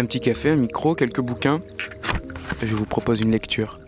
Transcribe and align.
Un 0.00 0.06
petit 0.06 0.20
café, 0.20 0.50
un 0.50 0.56
micro, 0.56 0.94
quelques 0.94 1.20
bouquins. 1.20 1.58
Je 2.62 2.76
vous 2.76 2.84
propose 2.84 3.20
une 3.20 3.32
lecture. 3.32 3.80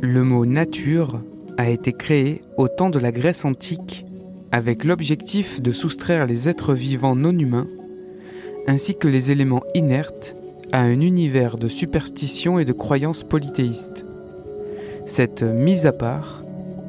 Le 0.00 0.24
mot 0.24 0.44
nature 0.46 1.22
a 1.56 1.68
été 1.70 1.92
créé 1.92 2.42
au 2.56 2.66
temps 2.66 2.90
de 2.90 2.98
la 2.98 3.12
Grèce 3.12 3.44
antique 3.44 4.04
avec 4.50 4.82
l'objectif 4.82 5.62
de 5.62 5.70
soustraire 5.70 6.26
les 6.26 6.48
êtres 6.48 6.74
vivants 6.74 7.14
non 7.14 7.38
humains 7.38 7.68
ainsi 8.66 8.96
que 8.96 9.06
les 9.06 9.30
éléments 9.30 9.62
inertes 9.74 10.36
à 10.72 10.80
un 10.80 11.00
univers 11.00 11.56
de 11.56 11.68
superstitions 11.68 12.58
et 12.58 12.64
de 12.64 12.72
croyances 12.72 13.22
polythéistes. 13.22 14.07
Cette 15.08 15.42
mise 15.42 15.86
à 15.86 15.92
part 15.92 16.44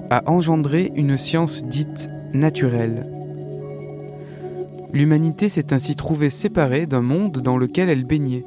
a 0.10 0.30
engendré 0.30 0.92
une 0.98 1.18
science 1.18 1.64
dite 1.64 2.10
naturelle. 2.34 3.08
L'humanité 4.92 5.48
s'est 5.48 5.72
ainsi 5.72 5.96
trouvée 5.96 6.30
séparée 6.30 6.86
d'un 6.86 7.02
monde 7.02 7.40
dans 7.40 7.58
lequel 7.58 7.88
elle 7.88 8.04
baignait, 8.04 8.44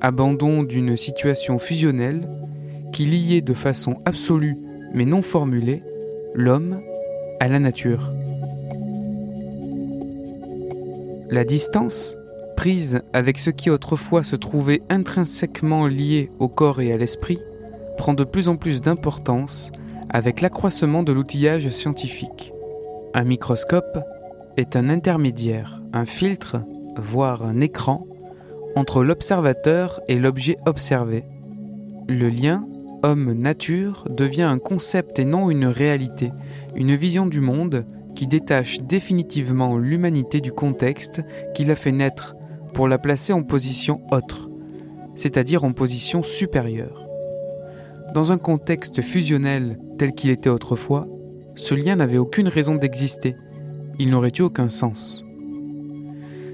abandon 0.00 0.64
d'une 0.64 0.96
situation 0.96 1.60
fusionnelle 1.60 2.28
qui 2.92 3.06
liait 3.06 3.42
de 3.42 3.54
façon 3.54 3.94
absolue 4.06 4.56
mais 4.92 5.04
non 5.04 5.22
formulée 5.22 5.84
l'homme 6.34 6.80
à 7.38 7.46
la 7.46 7.60
nature. 7.60 8.12
La 11.30 11.44
distance, 11.44 12.18
prise 12.56 13.02
avec 13.12 13.38
ce 13.38 13.50
qui 13.50 13.70
autrefois 13.70 14.24
se 14.24 14.34
trouvait 14.34 14.82
intrinsèquement 14.90 15.86
lié 15.86 16.32
au 16.40 16.48
corps 16.48 16.80
et 16.80 16.92
à 16.92 16.96
l'esprit, 16.96 17.38
prend 17.96 18.14
de 18.14 18.24
plus 18.24 18.48
en 18.48 18.56
plus 18.56 18.82
d'importance 18.82 19.70
avec 20.10 20.40
l'accroissement 20.40 21.02
de 21.02 21.12
l'outillage 21.12 21.68
scientifique. 21.70 22.52
Un 23.14 23.24
microscope 23.24 23.98
est 24.56 24.76
un 24.76 24.88
intermédiaire, 24.88 25.82
un 25.92 26.04
filtre, 26.04 26.58
voire 26.96 27.44
un 27.44 27.60
écran, 27.60 28.06
entre 28.76 29.02
l'observateur 29.02 30.00
et 30.08 30.18
l'objet 30.18 30.56
observé. 30.66 31.24
Le 32.08 32.28
lien 32.28 32.66
homme-nature 33.02 34.04
devient 34.10 34.42
un 34.42 34.58
concept 34.58 35.18
et 35.18 35.24
non 35.24 35.50
une 35.50 35.66
réalité, 35.66 36.32
une 36.76 36.94
vision 36.94 37.26
du 37.26 37.40
monde 37.40 37.84
qui 38.14 38.26
détache 38.26 38.80
définitivement 38.82 39.76
l'humanité 39.76 40.40
du 40.40 40.52
contexte 40.52 41.22
qui 41.54 41.64
l'a 41.64 41.76
fait 41.76 41.92
naître 41.92 42.36
pour 42.74 42.88
la 42.88 42.98
placer 42.98 43.32
en 43.32 43.42
position 43.42 44.02
autre, 44.10 44.50
c'est-à-dire 45.14 45.64
en 45.64 45.72
position 45.72 46.22
supérieure. 46.22 47.01
Dans 48.14 48.30
un 48.30 48.36
contexte 48.36 49.00
fusionnel 49.00 49.78
tel 49.96 50.12
qu'il 50.12 50.28
était 50.28 50.50
autrefois, 50.50 51.08
ce 51.54 51.74
lien 51.74 51.96
n'avait 51.96 52.18
aucune 52.18 52.48
raison 52.48 52.74
d'exister, 52.74 53.36
il 53.98 54.10
n'aurait 54.10 54.32
eu 54.38 54.42
aucun 54.42 54.68
sens. 54.68 55.24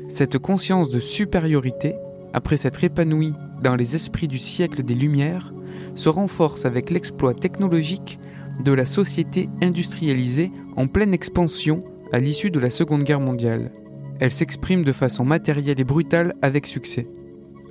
Cette 0.06 0.38
conscience 0.38 0.88
de 0.90 1.00
supériorité, 1.00 1.96
après 2.32 2.56
s'être 2.56 2.84
épanouie 2.84 3.34
dans 3.60 3.74
les 3.74 3.96
esprits 3.96 4.28
du 4.28 4.38
siècle 4.38 4.84
des 4.84 4.94
Lumières, 4.94 5.52
se 5.96 6.08
renforce 6.08 6.64
avec 6.64 6.90
l'exploit 6.90 7.34
technologique 7.34 8.20
de 8.62 8.72
la 8.72 8.84
société 8.84 9.48
industrialisée 9.60 10.52
en 10.76 10.86
pleine 10.86 11.12
expansion 11.12 11.82
à 12.12 12.20
l'issue 12.20 12.52
de 12.52 12.60
la 12.60 12.70
Seconde 12.70 13.02
Guerre 13.02 13.20
mondiale. 13.20 13.72
Elle 14.20 14.30
s'exprime 14.30 14.84
de 14.84 14.92
façon 14.92 15.24
matérielle 15.24 15.80
et 15.80 15.84
brutale 15.84 16.34
avec 16.40 16.68
succès. 16.68 17.08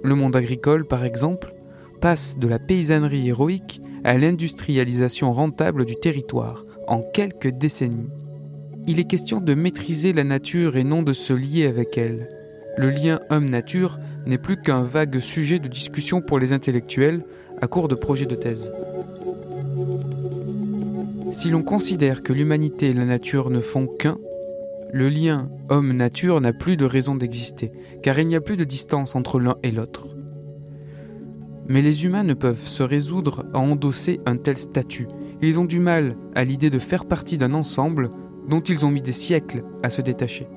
Le 0.04 0.16
monde 0.16 0.36
agricole, 0.36 0.86
par 0.86 1.06
exemple, 1.06 1.54
passe 2.00 2.38
de 2.38 2.48
la 2.48 2.60
paysannerie 2.60 3.28
héroïque 3.28 3.82
à 4.04 4.18
l'industrialisation 4.18 5.34
rentable 5.34 5.86
du 5.86 5.96
territoire 5.96 6.66
en 6.88 7.02
quelques 7.02 7.52
décennies. 7.52 8.10
Il 8.88 9.00
est 9.00 9.08
question 9.08 9.42
de 9.42 9.54
maîtriser 9.54 10.14
la 10.14 10.24
nature 10.24 10.78
et 10.78 10.84
non 10.84 11.04
de 11.04 11.14
se 11.14 11.34
lier 11.34 11.68
avec 11.68 11.98
elle. 11.98 12.28
Le 12.78 12.90
lien 12.90 13.20
homme-nature 13.30 14.00
n'est 14.26 14.38
plus 14.38 14.62
qu'un 14.62 14.82
vague 14.82 15.20
sujet 15.20 15.60
de 15.60 15.68
discussion 15.68 16.22
pour 16.22 16.40
les 16.40 16.54
intellectuels 16.54 17.24
à 17.62 17.68
court 17.68 17.88
de 17.88 17.96
projets 17.96 18.26
de 18.26 18.36
thèse. 18.36 18.72
Si 21.32 21.50
l'on 21.50 21.64
considère 21.64 22.24
que 22.24 22.34
l'humanité 22.34 22.90
et 22.90 22.94
la 22.94 23.06
nature 23.06 23.50
ne 23.50 23.60
font 23.60 23.88
qu'un, 23.88 24.18
le 24.94 25.10
lien 25.10 25.50
homme-nature 25.70 26.40
n'a 26.40 26.54
plus 26.54 26.78
de 26.78 26.86
raison 26.86 27.16
d'exister, 27.16 27.72
car 28.02 28.18
il 28.20 28.28
n'y 28.28 28.36
a 28.36 28.42
plus 28.42 28.58
de 28.58 28.64
distance 28.64 29.16
entre 29.16 29.40
l'un 29.40 29.58
et 29.64 29.72
l'autre. 29.72 30.17
Mais 31.70 31.82
les 31.82 32.06
humains 32.06 32.24
ne 32.24 32.34
peuvent 32.34 32.68
se 32.68 32.84
résoudre 32.84 33.46
à 33.54 33.60
endosser 33.60 34.20
un 34.26 34.38
tel 34.38 34.58
statut. 34.58 35.08
Ils 35.42 35.60
ont 35.60 35.66
du 35.66 35.80
mal 35.80 36.16
à 36.36 36.44
l'idée 36.44 36.70
de 36.70 36.80
faire 36.80 37.06
partie 37.06 37.38
d'un 37.38 37.54
ensemble 37.54 38.10
dont 38.48 38.62
ils 38.62 38.86
ont 38.86 38.92
mis 38.92 39.02
des 39.02 39.12
siècles 39.12 39.64
à 39.84 39.90
se 39.90 40.02
détacher. 40.02 40.48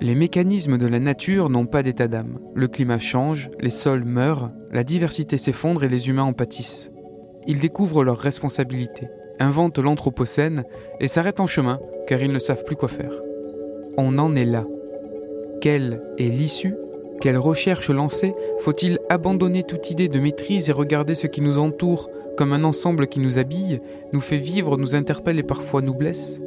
Les 0.00 0.14
mécanismes 0.14 0.78
de 0.78 0.86
la 0.86 0.98
nature 0.98 1.50
n'ont 1.50 1.66
pas 1.66 1.82
d'état 1.82 2.08
d'âme. 2.08 2.38
Le 2.54 2.68
climat 2.68 2.98
change, 2.98 3.50
les 3.60 3.70
sols 3.70 4.04
meurent, 4.04 4.50
la 4.72 4.82
diversité 4.82 5.36
s'effondre 5.36 5.84
et 5.84 5.90
les 5.90 6.08
humains 6.08 6.22
en 6.22 6.32
pâtissent. 6.32 6.90
Ils 7.46 7.58
découvrent 7.58 8.02
leurs 8.02 8.18
responsabilités, 8.18 9.08
inventent 9.38 9.78
l'Anthropocène 9.78 10.64
et 11.00 11.08
s'arrêtent 11.08 11.40
en 11.40 11.46
chemin 11.46 11.78
car 12.06 12.22
ils 12.22 12.32
ne 12.32 12.38
savent 12.38 12.64
plus 12.64 12.76
quoi 12.76 12.88
faire. 12.88 13.12
On 13.98 14.18
en 14.18 14.34
est 14.34 14.46
là. 14.46 14.64
Quelle 15.60 16.02
est 16.16 16.28
l'issue? 16.28 16.74
Quelle 17.20 17.36
recherche 17.36 17.90
lancer 17.90 18.34
Faut-il 18.60 18.98
abandonner 19.10 19.62
toute 19.62 19.90
idée 19.90 20.08
de 20.08 20.18
maîtrise 20.18 20.70
et 20.70 20.72
regarder 20.72 21.14
ce 21.14 21.26
qui 21.26 21.42
nous 21.42 21.58
entoure 21.58 22.08
comme 22.38 22.54
un 22.54 22.64
ensemble 22.64 23.08
qui 23.08 23.20
nous 23.20 23.38
habille, 23.38 23.80
nous 24.14 24.22
fait 24.22 24.38
vivre, 24.38 24.78
nous 24.78 24.94
interpelle 24.94 25.38
et 25.38 25.42
parfois 25.42 25.82
nous 25.82 25.92
blesse? 25.92 26.40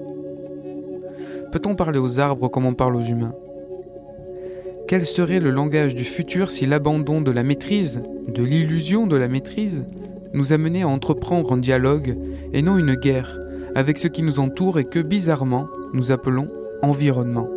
Peut-on 1.51 1.75
parler 1.75 1.99
aux 1.99 2.19
arbres 2.19 2.47
comme 2.47 2.65
on 2.65 2.73
parle 2.73 2.95
aux 2.95 3.01
humains? 3.01 3.35
Quel 4.87 5.05
serait 5.05 5.39
le 5.39 5.51
langage 5.51 5.93
du 5.93 6.03
futur 6.03 6.49
si 6.49 6.65
l'abandon 6.65 7.21
de 7.21 7.29
la 7.29 7.43
maîtrise, 7.43 8.01
de 8.27 8.43
l'illusion 8.43 9.05
de 9.05 9.15
la 9.15 9.27
maîtrise, 9.27 9.85
nous 10.33 10.53
amenait 10.53 10.81
à 10.81 10.87
entreprendre 10.87 11.53
un 11.53 11.57
dialogue 11.57 12.17
et 12.51 12.63
non 12.63 12.79
une 12.79 12.95
guerre 12.95 13.39
avec 13.75 13.99
ce 13.99 14.07
qui 14.07 14.23
nous 14.23 14.39
entoure 14.39 14.79
et 14.79 14.85
que 14.85 14.99
bizarrement 14.99 15.67
nous 15.93 16.11
appelons 16.11 16.47
environnement? 16.81 17.47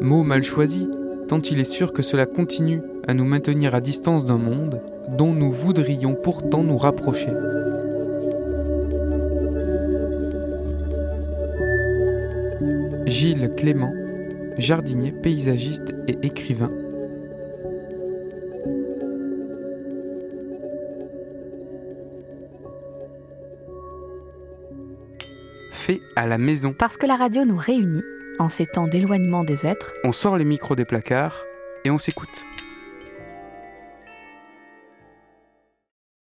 Mot 0.00 0.24
mal 0.24 0.42
choisi, 0.42 0.88
tant 1.30 1.40
il 1.42 1.60
est 1.60 1.64
sûr 1.64 1.92
que 1.92 2.02
cela 2.02 2.26
continue 2.26 2.82
à 3.06 3.14
nous 3.14 3.24
maintenir 3.24 3.76
à 3.76 3.80
distance 3.80 4.24
d'un 4.24 4.36
monde 4.36 4.82
dont 5.16 5.32
nous 5.32 5.52
voudrions 5.52 6.16
pourtant 6.16 6.64
nous 6.64 6.76
rapprocher. 6.76 7.30
Gilles 13.06 13.48
Clément, 13.56 13.92
jardinier, 14.58 15.12
paysagiste 15.12 15.94
et 16.08 16.18
écrivain. 16.26 16.66
Fait 25.70 26.00
à 26.16 26.26
la 26.26 26.38
maison. 26.38 26.74
Parce 26.76 26.96
que 26.96 27.06
la 27.06 27.14
radio 27.14 27.44
nous 27.44 27.56
réunit, 27.56 28.02
en 28.40 28.48
ces 28.48 28.66
temps 28.66 28.88
d'éloignement 28.88 29.44
des 29.44 29.66
êtres, 29.66 29.94
On 30.02 30.12
sort 30.12 30.36
les 30.36 30.44
micros 30.44 30.74
des 30.74 30.84
placards 30.84 31.44
et 31.84 31.90
on 31.90 31.98
s'écoute. 31.98 32.46